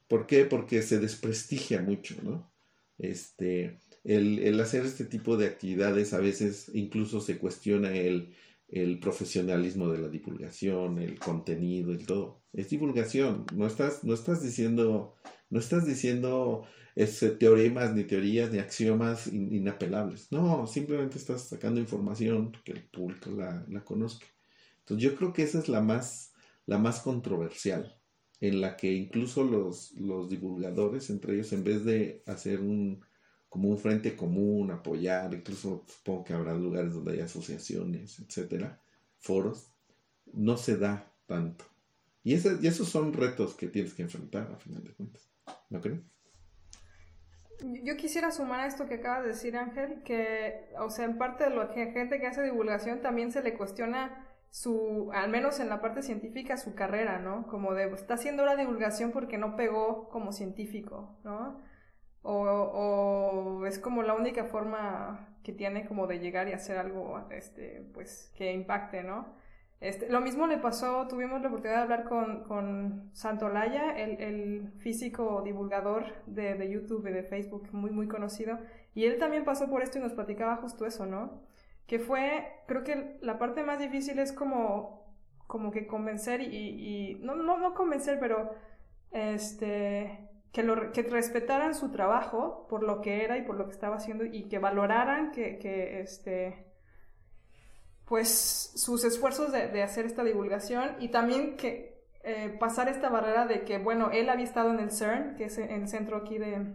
¿Por 0.08 0.25
qué? 0.25 0.46
Porque 0.46 0.81
se 0.81 1.00
desprestigia 1.00 1.81
mucho, 1.81 2.16
¿no? 2.24 2.50
Este, 2.98 3.80
el, 4.04 4.60
hacer 4.60 4.86
este 4.86 5.06
tipo 5.06 5.38
de 5.38 5.48
actividades 5.48 6.14
a 6.14 6.19
veces 6.19 6.72
incluso 6.74 7.19
se 7.19 7.38
cuestiona 7.38 7.92
el, 7.96 8.34
profesionalismo 9.00 9.90
de 9.90 10.00
la 10.00 10.09
divulgación, 10.09 11.00
el 11.00 11.19
contenido, 11.19 11.92
el 11.92 12.06
todo. 12.06 12.42
Es 12.54 12.69
divulgación, 12.69 13.45
no 13.54 13.68
estás, 13.68 14.04
no 14.04 14.14
estás 14.14 14.44
diciendo, 14.44 15.16
no 15.50 15.59
estás 15.59 15.86
diciendo 15.86 16.66
ese, 16.95 17.30
teoremas, 17.30 17.94
ni 17.94 18.04
teorías, 18.04 18.52
ni 18.52 18.59
axiomas 18.59 19.28
inapelables. 19.28 20.31
No, 20.31 20.68
simplemente 20.68 21.18
estás 21.18 21.44
sacando 21.44 21.80
información 21.80 22.52
que 22.66 22.74
el 22.74 22.83
público 22.83 23.31
la, 23.31 23.66
la 23.69 23.83
conozca. 23.83 24.26
Entonces 24.80 25.12
yo 25.12 25.18
creo 25.18 25.33
que 25.33 25.44
esa 25.44 25.59
es 25.59 25.69
la 25.69 25.81
más, 25.81 26.33
la 26.66 26.78
más 26.78 27.02
controversial 27.02 27.97
en 28.40 28.62
la 28.62 28.78
que 28.78 28.94
incluso 28.94 29.44
los, 29.44 29.94
los 29.94 30.30
divulgadores, 30.30 31.09
entre 31.09 31.36
ellos, 31.36 31.52
en 31.54 31.64
vez 31.64 31.83
de 31.86 32.24
hacer 32.26 32.59
un 32.59 33.04
como 33.49 33.69
un 33.69 33.77
frente 33.77 34.16
común, 34.16 34.71
apoyar, 34.71 35.33
incluso 35.33 35.85
supongo 35.87 36.23
que 36.23 36.33
habrá 36.33 36.54
lugares 36.54 36.94
donde 36.94 37.13
hay 37.13 37.21
asociaciones, 37.21 38.19
etcétera, 38.19 38.81
foros, 39.19 39.71
no 40.33 40.57
se 40.57 40.77
da 40.77 41.11
tanto. 41.25 41.66
Y, 42.23 42.33
y 42.33 42.68
esos 42.68 42.89
son 42.89 43.13
retos 43.13 43.56
que 43.56 43.68
tienes 43.68 43.94
que 43.94 44.04
enfrentar 44.04 44.51
a 44.51 44.57
final 44.57 44.83
de 44.83 44.94
cuentas. 44.94 45.30
¿No 45.69 45.80
crees? 45.81 46.01
Yo 47.83 47.97
quisiera 47.97 48.31
sumar 48.31 48.59
a 48.59 48.68
esto 48.68 48.85
que 48.85 48.95
acaba 48.95 49.21
de 49.21 49.30
decir 49.30 49.57
Ángel, 49.57 50.04
que, 50.04 50.69
o 50.80 50.89
sea, 50.89 51.06
en 51.06 51.18
parte 51.18 51.49
de 51.49 51.69
que 51.73 51.92
gente 51.92 52.19
que 52.19 52.27
hace 52.27 52.44
divulgación 52.44 53.01
también 53.01 53.31
se 53.31 53.42
le 53.42 53.57
cuestiona 53.57 54.27
su, 54.51 55.09
al 55.13 55.30
menos 55.30 55.59
en 55.59 55.69
la 55.69 55.81
parte 55.81 56.04
científica, 56.04 56.57
su 56.57 56.75
carrera, 56.75 57.19
¿no? 57.19 57.47
Como 57.47 57.73
de, 57.73 57.85
está 57.94 58.13
haciendo 58.13 58.45
la 58.45 58.56
divulgación 58.56 59.11
porque 59.11 59.37
no 59.37 59.56
pegó 59.56 60.09
como 60.09 60.31
científico, 60.31 61.18
¿no? 61.23 61.61
O, 62.30 63.66
es 63.66 63.80
como 63.80 64.04
la 64.04 64.14
única 64.14 64.46
forma 64.46 65.30
que 65.44 65.54
tiene 65.54 65.86
como 65.86 66.07
de 66.07 66.19
llegar 66.19 66.48
y 66.50 66.54
hacer 66.54 66.78
algo, 66.78 67.26
este, 67.31 67.90
pues, 67.94 68.34
que 68.36 68.52
impacte, 68.52 69.04
¿no? 69.04 69.28
Este, 69.80 70.10
lo 70.10 70.22
mismo 70.22 70.48
le 70.48 70.57
pasó, 70.57 71.07
tuvimos 71.07 71.42
la 71.42 71.48
oportunidad 71.50 71.78
de 71.78 71.84
hablar 71.84 72.04
con, 72.06 72.44
con 72.46 73.12
Santolaya, 73.14 73.98
el, 73.98 74.22
el 74.22 74.72
físico 74.80 75.42
divulgador 75.44 76.06
de, 76.26 76.56
de 76.56 76.69
YouTube 76.69 77.07
y 77.07 77.12
de 77.14 77.24
Facebook, 77.24 77.69
muy, 77.72 77.92
muy 77.92 78.07
conocido, 78.07 78.57
y 78.96 79.06
él 79.06 79.19
también 79.19 79.46
pasó 79.46 79.69
por 79.69 79.84
esto 79.84 80.00
y 80.00 80.02
nos 80.02 80.14
platicaba 80.14 80.57
justo 80.57 80.86
eso, 80.86 81.06
¿no? 81.06 81.48
que 81.88 82.00
fue, 82.00 82.46
creo 82.68 82.84
que 82.84 83.18
la 83.22 83.40
parte 83.40 83.64
más 83.64 83.80
difícil 83.80 84.19
es 84.19 84.34
como, 84.34 85.16
como 85.48 85.72
que 85.72 85.88
convencer 85.88 86.42
y, 86.42 86.46
y 86.56 87.16
no, 87.22 87.36
no, 87.36 87.57
no 87.57 87.74
convencer, 87.74 88.19
pero 88.19 88.52
este, 89.12 90.30
que, 90.57 90.64
lo, 90.64 90.92
que 90.92 91.04
respetaran 91.04 91.76
su 91.76 91.92
trabajo 91.92 92.66
por 92.68 92.81
lo 92.81 92.99
que 92.99 93.23
era 93.23 93.37
y 93.37 93.44
por 93.44 93.57
lo 93.57 93.68
que 93.68 93.73
estaba 93.73 93.97
haciendo 93.97 94.26
y 94.26 94.49
que 94.49 94.57
valoraran 94.57 95.31
que, 95.31 95.59
que 95.59 96.02
este, 96.02 96.66
pues 98.06 98.71
sus 98.76 99.04
esfuerzos 99.04 99.52
de, 99.52 99.83
hacer 99.83 100.07
esta 100.07 100.23
divulgación 100.23 100.95
y 100.99 101.09
también 101.09 101.57
que 101.57 102.04
eh, 102.23 102.57
pasar 102.59 102.90
esta 102.90 103.07
barrera 103.07 103.45
de 103.45 103.66
que, 103.66 103.78
bueno, 103.78 104.09
él 104.09 104.30
había 104.30 104.45
estado 104.45 104.71
en 104.71 104.80
el 104.80 104.90
CERN, 104.90 105.35
que 105.35 105.45
es 105.45 105.59
el 105.59 105.87
centro 105.87 106.18
aquí 106.18 106.40
de 106.40 106.73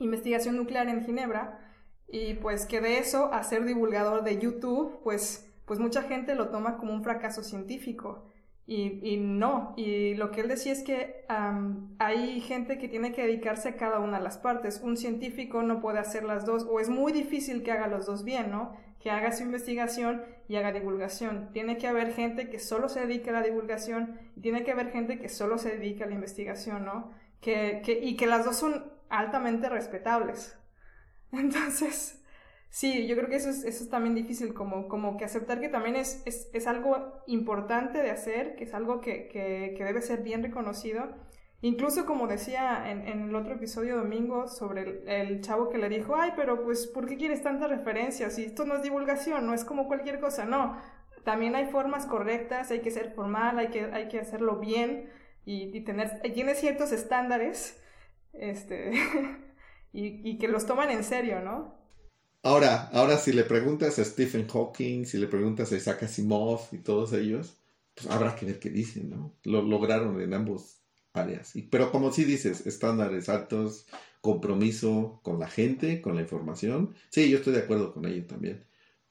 investigación 0.00 0.56
nuclear 0.56 0.88
en 0.88 1.04
Ginebra, 1.04 1.60
y 2.08 2.34
pues 2.34 2.66
que 2.66 2.80
de 2.80 2.98
eso 2.98 3.32
a 3.32 3.44
ser 3.44 3.64
divulgador 3.64 4.24
de 4.24 4.40
YouTube, 4.40 4.98
pues, 5.04 5.48
pues 5.64 5.78
mucha 5.78 6.02
gente 6.02 6.34
lo 6.34 6.48
toma 6.48 6.76
como 6.76 6.92
un 6.92 7.04
fracaso 7.04 7.44
científico. 7.44 8.31
Y, 8.64 9.00
y 9.02 9.16
no, 9.16 9.74
y 9.76 10.14
lo 10.14 10.30
que 10.30 10.40
él 10.40 10.48
decía 10.48 10.72
es 10.72 10.82
que 10.82 11.24
hay 11.98 12.40
gente 12.40 12.78
que 12.78 12.88
tiene 12.88 13.12
que 13.12 13.22
dedicarse 13.22 13.70
a 13.70 13.76
cada 13.76 13.98
una 13.98 14.18
de 14.18 14.24
las 14.24 14.38
partes. 14.38 14.80
Un 14.82 14.96
científico 14.96 15.62
no 15.62 15.80
puede 15.80 15.98
hacer 15.98 16.22
las 16.22 16.46
dos, 16.46 16.66
o 16.70 16.78
es 16.78 16.88
muy 16.88 17.12
difícil 17.12 17.62
que 17.62 17.72
haga 17.72 17.88
los 17.88 18.06
dos 18.06 18.24
bien, 18.24 18.50
¿no? 18.50 18.76
Que 19.00 19.10
haga 19.10 19.32
su 19.32 19.42
investigación 19.42 20.22
y 20.48 20.56
haga 20.56 20.70
divulgación. 20.70 21.50
Tiene 21.52 21.76
que 21.76 21.88
haber 21.88 22.12
gente 22.14 22.48
que 22.50 22.60
solo 22.60 22.88
se 22.88 23.00
dedique 23.00 23.30
a 23.30 23.32
la 23.32 23.42
divulgación 23.42 24.20
y 24.36 24.40
tiene 24.40 24.62
que 24.62 24.70
haber 24.70 24.90
gente 24.92 25.18
que 25.18 25.28
solo 25.28 25.58
se 25.58 25.76
dedique 25.76 26.04
a 26.04 26.06
la 26.06 26.14
investigación, 26.14 26.84
¿no? 26.84 27.10
Que, 27.40 27.82
que, 27.84 27.98
y 28.00 28.16
que 28.16 28.26
las 28.28 28.44
dos 28.44 28.56
son 28.56 28.92
altamente 29.08 29.68
respetables. 29.68 30.56
Entonces, 31.32 32.21
Sí, 32.72 33.06
yo 33.06 33.16
creo 33.16 33.28
que 33.28 33.36
eso 33.36 33.50
es, 33.50 33.64
eso 33.64 33.84
es 33.84 33.90
también 33.90 34.14
difícil, 34.14 34.54
como, 34.54 34.88
como 34.88 35.18
que 35.18 35.26
aceptar 35.26 35.60
que 35.60 35.68
también 35.68 35.94
es, 35.94 36.22
es, 36.24 36.48
es 36.54 36.66
algo 36.66 37.22
importante 37.26 38.02
de 38.02 38.10
hacer, 38.10 38.56
que 38.56 38.64
es 38.64 38.72
algo 38.72 39.02
que, 39.02 39.28
que, 39.28 39.74
que, 39.76 39.84
debe 39.84 40.00
ser 40.00 40.22
bien 40.22 40.42
reconocido. 40.42 41.06
Incluso 41.60 42.06
como 42.06 42.26
decía 42.28 42.90
en, 42.90 43.06
en 43.06 43.28
el 43.28 43.36
otro 43.36 43.54
episodio 43.56 43.98
domingo 43.98 44.48
sobre 44.48 45.02
el, 45.06 45.42
chavo 45.42 45.68
que 45.68 45.76
le 45.76 45.90
dijo, 45.90 46.16
ay, 46.16 46.32
pero 46.34 46.64
pues, 46.64 46.86
¿por 46.86 47.06
qué 47.06 47.18
quieres 47.18 47.42
tantas 47.42 47.68
referencias? 47.68 48.38
Y 48.38 48.44
esto 48.44 48.64
no 48.64 48.76
es 48.76 48.82
divulgación, 48.82 49.46
no 49.46 49.52
es 49.52 49.64
como 49.66 49.86
cualquier 49.86 50.18
cosa, 50.18 50.46
no. 50.46 50.78
También 51.24 51.54
hay 51.56 51.66
formas 51.66 52.06
correctas, 52.06 52.70
hay 52.70 52.80
que 52.80 52.90
ser 52.90 53.12
formal, 53.12 53.58
hay 53.58 53.68
que, 53.68 53.84
hay 53.92 54.08
que 54.08 54.18
hacerlo 54.18 54.56
bien 54.60 55.10
y, 55.44 55.76
y 55.76 55.84
tener, 55.84 56.22
tiene 56.32 56.54
ciertos 56.54 56.90
estándares, 56.92 57.78
este, 58.32 58.92
y, 59.92 60.26
y 60.28 60.38
que 60.38 60.48
los 60.48 60.64
toman 60.66 60.90
en 60.90 61.04
serio, 61.04 61.40
¿no? 61.40 61.81
Ahora, 62.44 62.88
ahora 62.92 63.18
si 63.18 63.32
le 63.32 63.44
preguntas 63.44 63.98
a 63.98 64.04
Stephen 64.04 64.48
Hawking, 64.48 65.04
si 65.06 65.16
le 65.18 65.28
preguntas 65.28 65.70
a 65.70 65.76
Isaac 65.76 66.02
Asimov 66.02 66.60
y 66.72 66.78
todos 66.78 67.12
ellos, 67.12 67.56
pues 67.94 68.08
habrá 68.10 68.34
que 68.34 68.46
ver 68.46 68.58
qué 68.58 68.68
dicen, 68.68 69.10
¿no? 69.10 69.32
Lo 69.44 69.62
lograron 69.62 70.20
en 70.20 70.34
ambos 70.34 70.78
áreas. 71.12 71.54
Y, 71.54 71.62
pero 71.62 71.92
como 71.92 72.10
sí 72.12 72.24
dices, 72.24 72.66
estándares 72.66 73.28
altos, 73.28 73.86
compromiso 74.20 75.20
con 75.22 75.38
la 75.38 75.48
gente, 75.48 76.02
con 76.02 76.16
la 76.16 76.22
información. 76.22 76.94
Sí, 77.10 77.30
yo 77.30 77.38
estoy 77.38 77.52
de 77.54 77.60
acuerdo 77.60 77.92
con 77.94 78.06
ello 78.06 78.26
también. 78.26 78.64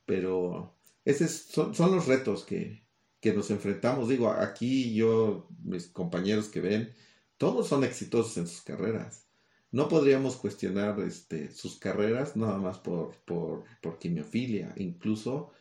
Pero 0.06 0.76
esos 1.06 1.32
son, 1.32 1.74
son 1.74 1.96
los 1.96 2.08
retos 2.08 2.44
que, 2.44 2.84
que 3.22 3.34
nos 3.34 3.50
enfrentamos. 3.50 4.10
Digo, 4.10 4.30
aquí 4.30 4.94
yo, 4.94 5.48
mis 5.64 5.88
compañeros 5.88 6.50
que 6.50 6.60
ven, 6.60 6.94
todos 7.38 7.68
son 7.70 7.84
exitosos 7.86 8.38
en 8.38 8.48
sus 8.48 8.62
carreras 8.62 9.31
no 9.72 9.88
podríamos 9.88 10.36
cuestionar 10.36 11.00
este, 11.02 11.52
sus 11.52 11.80
carreras 11.80 12.36
nada 12.36 12.58
más 12.58 12.80
por, 12.80 13.16
por, 13.26 13.64
por 13.82 13.98
quimiofilia. 14.00 14.74
Incluso 14.78 15.52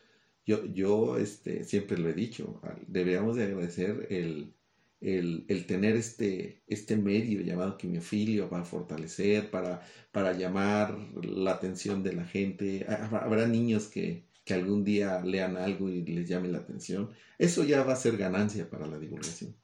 yo, 0.45 0.65
yo 0.65 1.17
este, 1.17 1.63
siempre 1.63 1.97
lo 1.97 2.09
he 2.09 2.13
dicho, 2.13 2.61
deberíamos 2.87 3.35
de 3.37 3.43
agradecer 3.43 4.07
el, 4.09 4.53
el, 4.99 5.45
el, 5.47 5.65
tener 5.65 5.95
este, 5.95 6.63
este 6.67 6.97
medio 6.97 7.41
llamado 7.41 7.77
quimiofilia 7.77 8.49
para 8.49 8.65
fortalecer, 8.65 9.49
para, 9.51 9.81
para 10.11 10.33
llamar 10.33 10.97
la 11.23 11.51
atención 11.53 12.03
de 12.03 12.13
la 12.13 12.25
gente. 12.25 12.85
Habrá 12.87 13.47
niños 13.47 13.87
que, 13.87 14.25
que 14.43 14.53
algún 14.53 14.83
día 14.83 15.21
lean 15.23 15.57
algo 15.57 15.89
y 15.89 16.03
les 16.03 16.27
llame 16.27 16.49
la 16.49 16.59
atención. 16.59 17.11
Eso 17.37 17.63
ya 17.63 17.83
va 17.83 17.93
a 17.93 17.95
ser 17.95 18.17
ganancia 18.17 18.69
para 18.69 18.87
la 18.87 18.99
divulgación. 18.99 19.55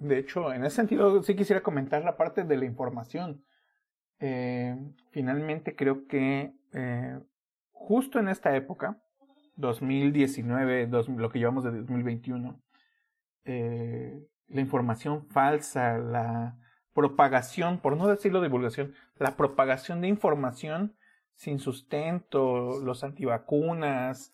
De 0.00 0.18
hecho, 0.18 0.52
en 0.52 0.64
ese 0.64 0.76
sentido, 0.76 1.22
sí 1.22 1.34
quisiera 1.34 1.62
comentar 1.62 2.04
la 2.04 2.16
parte 2.16 2.44
de 2.44 2.56
la 2.56 2.66
información. 2.66 3.42
Eh, 4.18 4.76
finalmente 5.10 5.74
creo 5.74 6.06
que 6.06 6.52
eh, 6.72 7.18
justo 7.72 8.18
en 8.18 8.28
esta 8.28 8.54
época, 8.56 9.02
2019, 9.56 10.88
lo 11.16 11.30
que 11.30 11.38
llevamos 11.38 11.64
de 11.64 11.70
2021, 11.70 12.60
eh, 13.44 14.22
la 14.48 14.60
información 14.60 15.26
falsa, 15.28 15.96
la 15.96 16.58
propagación, 16.92 17.78
por 17.78 17.96
no 17.96 18.06
decirlo 18.06 18.42
divulgación, 18.42 18.94
la 19.18 19.36
propagación 19.36 20.02
de 20.02 20.08
información 20.08 20.94
sin 21.34 21.58
sustento, 21.58 22.80
los 22.80 23.02
antivacunas, 23.02 24.32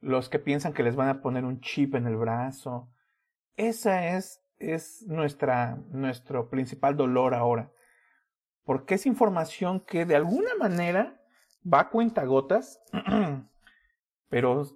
los 0.00 0.28
que 0.28 0.38
piensan 0.38 0.72
que 0.72 0.82
les 0.82 0.96
van 0.96 1.08
a 1.08 1.20
poner 1.20 1.44
un 1.44 1.60
chip 1.60 1.94
en 1.94 2.06
el 2.06 2.16
brazo. 2.16 2.90
Esa 3.56 4.16
es, 4.16 4.42
es 4.58 5.02
nuestra, 5.06 5.78
nuestro 5.90 6.48
principal 6.48 6.96
dolor 6.96 7.34
ahora 7.34 7.70
porque 8.66 8.96
es 8.96 9.06
información 9.06 9.80
que 9.80 10.04
de 10.04 10.16
alguna 10.16 10.54
manera 10.58 11.22
va 11.72 11.80
a 11.80 11.88
cuentagotas, 11.88 12.82
pero 14.28 14.66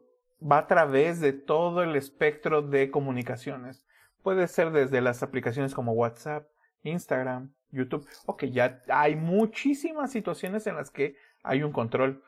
va 0.40 0.58
a 0.58 0.66
través 0.68 1.20
de 1.20 1.32
todo 1.32 1.82
el 1.82 1.96
espectro 1.96 2.62
de 2.62 2.90
comunicaciones. 2.90 3.84
Puede 4.22 4.46
ser 4.46 4.70
desde 4.70 5.00
las 5.00 5.22
aplicaciones 5.22 5.74
como 5.74 5.92
WhatsApp, 5.92 6.48
Instagram, 6.84 7.52
YouTube, 7.72 8.08
ok, 8.26 8.44
ya 8.44 8.82
hay 8.88 9.16
muchísimas 9.16 10.12
situaciones 10.12 10.66
en 10.68 10.76
las 10.76 10.90
que 10.90 11.16
hay 11.42 11.62
un 11.64 11.72
control, 11.72 12.22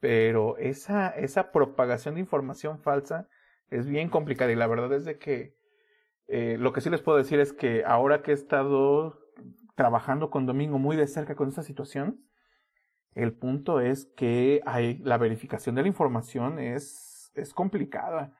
pero 0.00 0.58
esa, 0.58 1.08
esa 1.08 1.52
propagación 1.52 2.14
de 2.14 2.20
información 2.20 2.80
falsa 2.80 3.28
es 3.70 3.86
bien 3.86 4.10
complicada 4.10 4.52
y 4.52 4.56
la 4.56 4.66
verdad 4.66 4.92
es 4.92 5.06
de 5.06 5.18
que 5.18 5.56
eh, 6.28 6.56
lo 6.58 6.72
que 6.72 6.80
sí 6.80 6.90
les 6.90 7.02
puedo 7.02 7.18
decir 7.18 7.40
es 7.40 7.52
que 7.52 7.84
ahora 7.84 8.22
que 8.22 8.30
he 8.30 8.34
estado 8.34 9.18
trabajando 9.74 10.28
con 10.28 10.44
Domingo 10.44 10.78
muy 10.78 10.96
de 10.96 11.06
cerca 11.06 11.36
con 11.36 11.48
esta 11.48 11.62
situación. 11.62 12.20
El 13.14 13.32
punto 13.32 13.80
es 13.80 14.06
que 14.16 14.60
hay, 14.66 14.98
la 14.98 15.18
verificación 15.18 15.74
de 15.74 15.82
la 15.82 15.88
información 15.88 16.58
es, 16.58 17.32
es 17.34 17.54
complicada. 17.54 18.36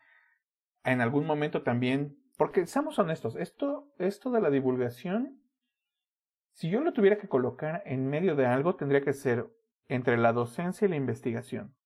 En 0.85 1.01
algún 1.01 1.27
momento 1.27 1.63
también, 1.63 2.19
porque 2.37 2.67
seamos 2.67 2.99
honestos, 2.99 3.37
esto, 3.37 3.93
esto 3.99 4.31
de 4.31 4.41
la 4.41 4.51
divulgación, 4.51 5.41
si 6.53 6.71
yo 6.71 6.81
lo 6.81 6.93
tuviera 6.93 7.19
que 7.19 7.29
colocar 7.29 7.83
en 7.87 8.09
medio 8.09 8.35
de 8.35 8.47
algo, 8.47 8.75
tendría 8.75 9.03
que 9.03 9.13
ser 9.13 9.47
entre 9.87 10.17
la 10.19 10.33
docencia 10.33 10.87
y 10.87 10.89
la 10.89 10.97
investigación. 10.97 11.78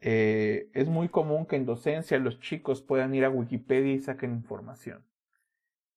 Eh, 0.00 0.70
es 0.74 0.88
muy 0.88 1.08
común 1.08 1.46
que 1.46 1.56
en 1.56 1.66
docencia 1.66 2.18
los 2.18 2.40
chicos 2.40 2.82
puedan 2.82 3.14
ir 3.14 3.24
a 3.24 3.30
Wikipedia 3.30 3.92
y 3.92 4.00
saquen 4.00 4.32
información. 4.32 5.04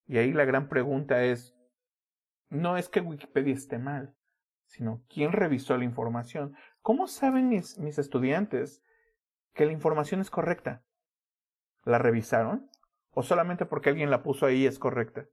Y 0.08 0.18
ahí 0.18 0.32
la 0.34 0.46
gran 0.46 0.70
pregunta 0.70 1.24
es, 1.24 1.56
no 2.50 2.78
es 2.78 2.90
que 2.90 3.02
Wikipedia 3.02 3.54
esté 3.54 3.78
mal, 3.78 4.16
sino 4.66 5.04
quién 5.10 5.32
revisó 5.32 5.78
la 5.78 5.84
información. 5.84 6.56
¿Cómo 6.82 7.08
saben 7.08 7.50
mis, 7.50 7.78
mis 7.78 8.00
estudiantes 8.00 8.84
que 9.54 9.66
la 9.66 9.72
información 9.72 10.22
es 10.22 10.30
correcta? 10.30 10.84
¿La 11.84 12.00
revisaron? 12.00 12.70
¿O 13.12 13.24
solamente 13.24 13.66
porque 13.66 13.90
alguien 13.90 14.10
la 14.10 14.24
puso 14.24 14.46
ahí 14.46 14.66
es 14.66 14.80
correcta? 14.80 15.28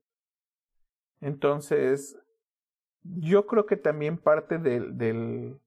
Entonces, 1.21 2.19
yo 3.03 3.47
creo 3.47 3.67
que 3.67 3.77
también 3.77 4.19
parte 4.19 4.59
del, 4.59 4.99
del, 4.99 5.61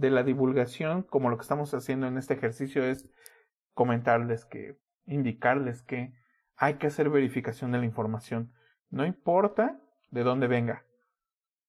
de 0.00 0.10
la 0.10 0.22
divulgación, 0.22 1.02
como 1.02 1.28
lo 1.28 1.36
que 1.36 1.42
estamos 1.42 1.74
haciendo 1.74 2.06
en 2.06 2.16
este 2.16 2.32
ejercicio, 2.32 2.82
es 2.82 3.06
comentarles 3.74 4.46
que, 4.46 4.78
indicarles 5.04 5.82
que 5.82 6.14
hay 6.56 6.74
que 6.74 6.86
hacer 6.86 7.10
verificación 7.10 7.70
de 7.70 7.78
la 7.78 7.84
información. 7.84 8.50
No 8.88 9.04
importa 9.04 9.78
de 10.10 10.22
dónde 10.22 10.46
venga. 10.46 10.86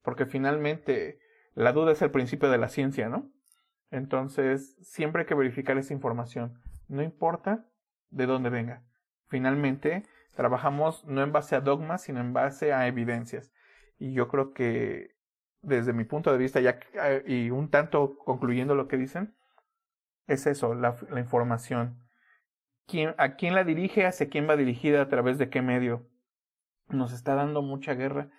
Porque 0.02 0.26
finalmente 0.26 1.20
la 1.54 1.74
duda 1.74 1.92
es 1.92 2.02
el 2.02 2.12
principio 2.12 2.50
de 2.50 2.58
la 2.58 2.70
ciencia, 2.70 3.10
¿no? 3.10 3.30
Entonces, 3.90 4.78
siempre 4.82 5.24
hay 5.24 5.26
que 5.28 5.36
verificar 5.36 5.78
esa 5.78 5.94
información. 5.94 6.58
No 6.88 7.04
importa 7.04 7.68
de 8.10 8.26
dónde 8.26 8.50
venga. 8.50 8.86
Finalmente, 9.28 10.04
trabajamos 10.36 11.04
no 11.06 11.22
en 11.22 11.34
base 11.34 11.58
a 11.58 11.62
dogmas, 11.62 12.04
sino 12.04 12.22
en 12.22 12.32
base 12.32 12.72
a 12.72 12.88
evidencias. 12.88 13.52
Y 13.98 14.14
yo 14.14 14.30
creo 14.30 14.54
que, 14.54 15.18
desde 15.62 15.94
mi 15.94 16.04
punto 16.04 16.32
de 16.32 16.38
vista, 16.38 16.60
ya 16.60 16.80
y 17.26 17.50
un 17.50 17.70
tanto 17.70 18.18
concluyendo 18.18 18.76
lo 18.76 18.88
que 18.88 18.98
dicen, 18.98 19.36
es 20.28 20.48
eso, 20.48 20.74
la, 20.74 20.96
la 21.10 21.20
información. 21.20 21.98
¿Quién, 22.88 23.16
¿A 23.18 23.36
quién 23.36 23.56
la 23.56 23.64
dirige? 23.64 24.06
¿Hacia 24.06 24.30
quién 24.30 24.50
va 24.50 24.56
dirigida? 24.56 25.02
¿A 25.02 25.10
través 25.10 25.38
de 25.38 25.50
qué 25.50 25.62
medio? 25.62 26.12
nos 26.94 27.14
está 27.14 27.36
dando 27.36 27.62
mucha 27.62 27.94
guerra 27.94 28.30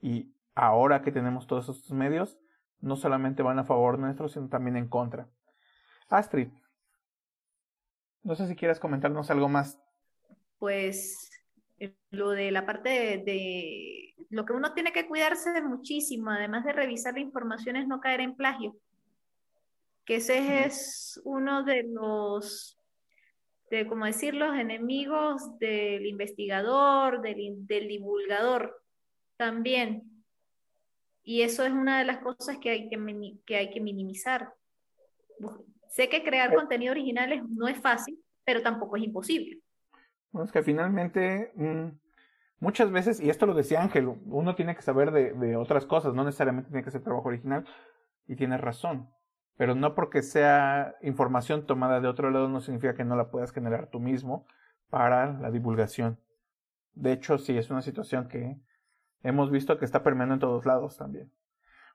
y 0.00 0.34
ahora 0.54 1.02
que 1.02 1.12
tenemos 1.12 1.46
todos 1.46 1.68
estos 1.68 1.92
medios, 1.92 2.38
no 2.80 2.96
solamente 2.96 3.42
van 3.42 3.58
a 3.58 3.64
favor 3.64 3.98
nuestro, 3.98 4.28
sino 4.28 4.48
también 4.48 4.76
en 4.76 4.88
contra. 4.88 5.28
Astrid, 6.08 6.48
no 8.22 8.34
sé 8.34 8.46
si 8.46 8.56
quieres 8.56 8.80
comentarnos 8.80 9.30
algo 9.30 9.48
más. 9.48 9.78
Pues 10.58 11.29
eh, 11.29 11.29
lo 12.10 12.30
de 12.30 12.50
la 12.50 12.66
parte 12.66 13.22
de, 13.24 14.14
lo 14.30 14.44
que 14.44 14.52
uno 14.52 14.72
tiene 14.74 14.92
que 14.92 15.06
cuidarse 15.06 15.60
muchísimo, 15.62 16.30
además 16.30 16.64
de 16.64 16.72
revisar 16.72 17.14
la 17.14 17.20
información, 17.20 17.76
es 17.76 17.86
no 17.86 18.00
caer 18.00 18.20
en 18.20 18.36
plagio. 18.36 18.76
que 20.04 20.16
ese 20.16 20.64
es 20.64 21.20
uno 21.24 21.62
de 21.62 21.84
los, 21.84 22.78
de, 23.70 23.86
como 23.86 24.06
decir, 24.06 24.34
los 24.34 24.56
enemigos 24.56 25.58
del 25.58 26.06
investigador, 26.06 27.20
del, 27.22 27.66
del 27.66 27.88
divulgador 27.88 28.82
también. 29.36 30.02
Y 31.22 31.42
eso 31.42 31.64
es 31.64 31.72
una 31.72 31.98
de 31.98 32.04
las 32.04 32.18
cosas 32.18 32.58
que 32.58 32.70
hay 32.70 32.88
que, 32.88 32.98
que, 33.46 33.56
hay 33.56 33.70
que 33.70 33.80
minimizar. 33.80 34.52
Sé 35.88 36.08
que 36.08 36.22
crear 36.22 36.54
contenido 36.54 36.92
original 36.92 37.42
no 37.48 37.68
es 37.68 37.78
fácil, 37.78 38.18
pero 38.44 38.62
tampoco 38.62 38.96
es 38.96 39.04
imposible. 39.04 39.60
Es 40.44 40.52
que 40.52 40.62
finalmente, 40.62 41.52
mm, 41.56 41.88
muchas 42.60 42.90
veces, 42.90 43.20
y 43.20 43.30
esto 43.30 43.46
lo 43.46 43.54
decía 43.54 43.82
Ángel, 43.82 44.06
uno 44.26 44.54
tiene 44.54 44.76
que 44.76 44.82
saber 44.82 45.10
de, 45.10 45.32
de 45.32 45.56
otras 45.56 45.86
cosas, 45.86 46.14
no 46.14 46.24
necesariamente 46.24 46.70
tiene 46.70 46.84
que 46.84 46.90
ser 46.90 47.02
trabajo 47.02 47.28
original, 47.28 47.64
y 48.30 48.36
tiene 48.36 48.56
razón. 48.58 49.10
Pero 49.56 49.74
no 49.74 49.94
porque 49.96 50.22
sea 50.22 50.94
información 51.02 51.66
tomada 51.66 52.00
de 52.00 52.06
otro 52.08 52.30
lado 52.30 52.48
no 52.48 52.60
significa 52.60 52.94
que 52.94 53.04
no 53.04 53.16
la 53.16 53.30
puedas 53.30 53.52
generar 53.52 53.88
tú 53.88 53.98
mismo 53.98 54.46
para 54.88 55.32
la 55.32 55.50
divulgación. 55.50 56.18
De 56.94 57.12
hecho, 57.12 57.38
sí, 57.38 57.58
es 57.58 57.70
una 57.70 57.82
situación 57.82 58.28
que 58.28 58.56
hemos 59.22 59.50
visto 59.50 59.78
que 59.78 59.84
está 59.84 60.04
permeando 60.04 60.34
en 60.34 60.40
todos 60.40 60.64
lados 60.64 60.96
también. 60.96 61.32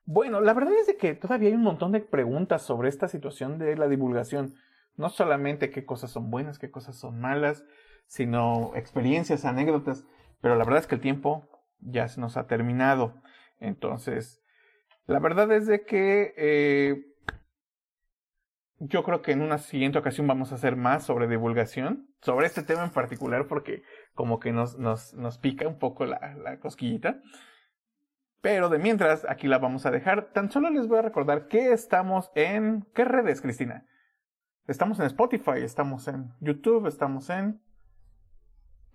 Bueno, 0.04 0.42
la 0.42 0.54
verdad 0.54 0.74
es 0.74 0.88
de 0.88 0.98
que 0.98 1.16
todavía 1.16 1.50
hay 1.50 1.56
un 1.56 1.64
montón 1.64 1.94
de 1.94 2.02
preguntas 2.02 2.62
sobre 2.62 2.90
esta 2.90 3.08
situación 3.08 3.58
de 3.58 3.78
la 3.78 3.88
divulgación. 3.88 4.56
No 4.98 5.10
solamente 5.10 5.72
qué 5.72 5.86
cosas 5.86 6.12
son 6.12 6.30
buenas, 6.30 6.60
qué 6.60 6.70
cosas 6.70 6.98
son 6.98 7.20
malas, 7.20 7.66
sino 8.08 8.72
experiencias, 8.76 9.46
anécdotas. 9.46 10.06
Pero 10.42 10.56
la 10.56 10.64
verdad 10.64 10.82
es 10.82 10.88
que 10.88 10.96
el 10.96 11.02
tiempo 11.02 11.48
ya 11.80 12.08
se 12.08 12.22
nos 12.22 12.38
ha 12.38 12.48
terminado. 12.48 13.22
Entonces, 13.60 14.42
la 15.06 15.20
verdad 15.20 15.52
es 15.52 15.68
de 15.68 15.86
que 15.86 16.34
eh, 16.38 17.06
yo 18.80 19.04
creo 19.04 19.22
que 19.22 19.32
en 19.32 19.42
una 19.42 19.58
siguiente 19.58 20.00
ocasión 20.00 20.28
vamos 20.28 20.52
a 20.52 20.56
hacer 20.56 20.76
más 20.76 21.04
sobre 21.04 21.28
divulgación, 21.28 22.10
sobre 22.22 22.48
este 22.48 22.64
tema 22.64 22.84
en 22.84 22.92
particular, 22.92 23.48
porque 23.48 23.84
como 24.14 24.40
que 24.40 24.52
nos, 24.52 24.78
nos, 24.78 25.14
nos 25.14 25.38
pica 25.38 25.68
un 25.68 25.80
poco 25.80 26.06
la, 26.06 26.36
la 26.36 26.60
cosquillita. 26.60 27.22
Pero 28.42 28.70
de 28.70 28.78
mientras, 28.78 29.26
aquí 29.28 29.48
la 29.48 29.58
vamos 29.58 29.86
a 29.88 29.92
dejar. 29.92 30.32
Tan 30.32 30.52
solo 30.52 30.70
les 30.70 30.88
voy 30.88 31.00
a 31.00 31.04
recordar 31.04 31.48
que 31.48 31.74
estamos 31.74 32.32
en... 32.36 32.86
¿Qué 32.94 33.04
redes, 33.04 33.42
Cristina? 33.42 33.88
Estamos 34.68 35.00
en 35.00 35.06
Spotify, 35.08 35.62
estamos 35.64 36.08
en 36.08 36.32
YouTube, 36.40 36.88
estamos 36.88 37.30
en 37.30 37.62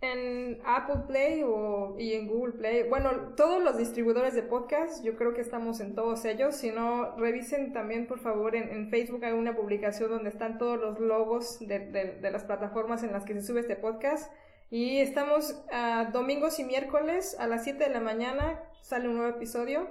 en 0.01 0.61
Apple 0.65 1.03
Play 1.07 1.43
o, 1.45 1.95
y 1.99 2.15
en 2.15 2.27
Google 2.27 2.55
Play. 2.55 2.89
Bueno, 2.89 3.35
todos 3.37 3.63
los 3.63 3.77
distribuidores 3.77 4.35
de 4.35 4.43
podcast, 4.43 5.05
yo 5.05 5.17
creo 5.17 5.35
que 5.35 5.43
estamos 5.43 5.81
en 5.81 5.95
todos 5.95 6.25
ellos. 6.25 6.57
Si 6.57 6.71
no, 6.71 7.17
revisen 7.17 7.73
también, 7.73 8.07
por 8.07 8.19
favor, 8.19 8.57
en, 8.57 8.89
Facebook 8.89 9.25
hay 9.25 9.33
una 9.33 9.55
publicación 9.55 10.11
donde 10.11 10.31
están 10.31 10.59
todos 10.59 10.81
los 10.81 10.99
logos 11.01 11.59
de, 11.61 11.79
de, 12.21 12.31
las 12.31 12.45
plataformas 12.45 13.03
en 13.03 13.13
las 13.13 13.25
que 13.25 13.35
se 13.35 13.43
sube 13.43 13.61
este 13.61 13.77
podcast. 13.77 14.33
Y 14.71 14.99
estamos 14.99 15.63
domingos 16.13 16.59
y 16.61 16.65
miércoles 16.65 17.37
a 17.39 17.47
las 17.47 17.65
7 17.65 17.85
de 17.85 17.91
la 17.91 18.01
mañana, 18.01 18.61
sale 18.83 19.09
un 19.09 19.17
nuevo 19.17 19.37
episodio. 19.37 19.89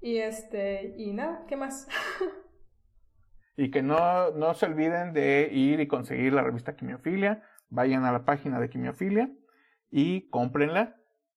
Y 0.00 0.18
este, 0.18 0.94
y 0.96 1.12
nada, 1.12 1.44
¿qué 1.48 1.56
más? 1.56 1.88
y 3.56 3.70
que 3.70 3.82
no, 3.82 4.30
no 4.32 4.54
se 4.54 4.66
olviden 4.66 5.12
de 5.12 5.48
ir 5.50 5.80
y 5.80 5.86
conseguir 5.86 6.32
la 6.32 6.42
revista 6.42 6.76
Quimiofilia 6.76 7.42
vayan 7.68 8.04
a 8.04 8.12
la 8.12 8.24
página 8.24 8.60
de 8.60 8.68
Quimiofilia 8.70 9.30
y 9.90 10.28
cómprenla. 10.28 10.96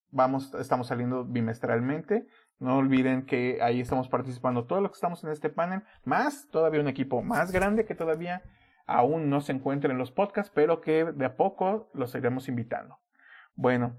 Vamos, 0.09 0.53
estamos 0.55 0.87
saliendo 0.87 1.25
bimestralmente. 1.25 2.27
No 2.59 2.77
olviden 2.77 3.25
que 3.25 3.59
ahí 3.61 3.81
estamos 3.81 4.09
participando 4.09 4.65
todos 4.65 4.81
los 4.81 4.91
que 4.91 4.95
estamos 4.95 5.23
en 5.23 5.31
este 5.31 5.49
panel, 5.49 5.83
más 6.05 6.47
todavía 6.49 6.81
un 6.81 6.87
equipo 6.87 7.21
más 7.21 7.51
grande 7.51 7.85
que 7.85 7.93
todavía 7.93 8.41
aún 8.87 9.29
no 9.29 9.41
se 9.41 9.51
encuentra 9.51 9.91
en 9.91 9.97
los 9.97 10.11
podcasts, 10.11 10.51
pero 10.53 10.81
que 10.81 11.03
de 11.05 11.25
a 11.25 11.35
poco 11.35 11.91
los 11.93 12.15
iremos 12.15 12.47
invitando. 12.47 12.97
Bueno, 13.55 13.97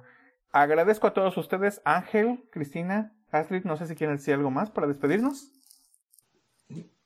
agradezco 0.51 1.07
a 1.07 1.15
todos 1.15 1.37
ustedes, 1.37 1.81
Ángel, 1.85 2.49
Cristina, 2.51 3.13
Astrid, 3.31 3.65
no 3.65 3.77
sé 3.77 3.87
si 3.87 3.95
quieren 3.95 4.17
decir 4.17 4.35
algo 4.35 4.51
más 4.51 4.71
para 4.71 4.87
despedirnos. 4.87 5.53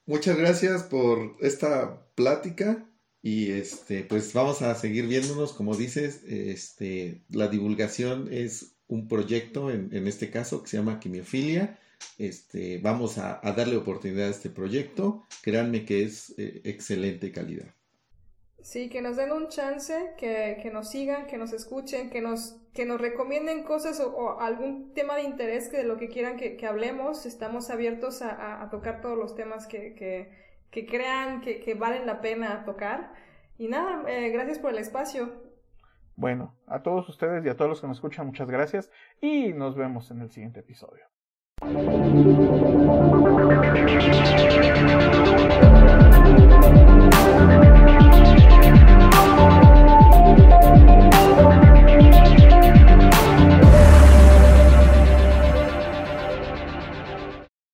Muchas 0.07 0.37
gracias 0.37 0.85
por 0.85 1.37
esta 1.41 2.07
plática. 2.15 2.85
Y 3.23 3.53
este, 3.53 4.03
pues 4.03 4.33
vamos 4.33 4.63
a 4.63 4.75
seguir 4.75 5.07
viéndonos, 5.07 5.53
como 5.53 5.77
dices, 5.77 6.23
este, 6.27 7.23
la 7.31 7.47
divulgación 7.49 8.29
es 8.33 8.75
un 8.89 9.07
proyecto, 9.07 9.71
en, 9.71 9.91
en 9.93 10.09
este 10.09 10.31
caso, 10.31 10.63
que 10.63 10.71
se 10.71 10.77
llama 10.77 10.99
Quimiofilia. 10.99 11.79
Este, 12.19 12.79
vamos 12.79 13.19
a, 13.19 13.41
darle 13.57 13.77
oportunidad 13.77 14.29
a 14.29 14.31
este 14.31 14.51
proyecto. 14.51 15.25
Créanme 15.43 15.85
que 15.85 16.03
es 16.03 16.35
eh, 16.39 16.63
excelente 16.65 17.33
calidad. 17.33 17.75
Sí, 18.61 18.89
que 18.89 19.03
nos 19.03 19.17
den 19.17 19.33
un 19.33 19.49
chance, 19.49 20.13
que, 20.17 20.59
que, 20.63 20.71
nos 20.71 20.91
sigan, 20.91 21.27
que 21.27 21.37
nos 21.37 21.53
escuchen, 21.53 22.11
que 22.11 22.21
nos, 22.21 22.57
que 22.73 22.85
nos 22.85 23.01
recomienden 23.01 23.65
cosas 23.65 23.99
o, 23.99 24.41
algún 24.41 24.95
tema 24.95 25.17
de 25.17 25.23
interés 25.23 25.69
que 25.69 25.79
de 25.79 25.85
lo 25.85 25.97
que 25.97 26.09
quieran 26.09 26.37
que, 26.37 26.57
que 26.57 26.67
hablemos. 26.67 27.27
Estamos 27.27 27.71
abiertos 27.71 28.23
a, 28.23 28.63
a, 28.63 28.71
tocar 28.71 29.01
todos 29.01 29.19
los 29.19 29.35
temas 29.35 29.67
que, 29.67 30.31
que 30.73 30.87
crean 30.87 31.43
que, 31.43 31.61
que 31.61 31.75
valen 31.75 32.07
la 32.07 32.21
pena 32.21 32.65
tocar. 32.65 33.13
Y 33.59 33.69
nada, 33.69 34.03
eh, 34.09 34.31
gracias 34.31 34.59
por 34.59 34.73
el 34.73 34.79
espacio. 34.79 35.53
Bueno, 36.17 36.57
a 36.67 36.83
todos 36.83 37.09
ustedes 37.09 37.45
y 37.45 37.49
a 37.49 37.57
todos 37.57 37.69
los 37.69 37.81
que 37.81 37.87
nos 37.87 37.99
escuchan, 37.99 38.27
muchas 38.27 38.51
gracias 38.51 38.91
y 39.21 39.53
nos 39.53 39.77
vemos 39.77 40.11
en 40.11 40.23
el 40.23 40.31
siguiente 40.31 40.61
episodio. 40.61 41.05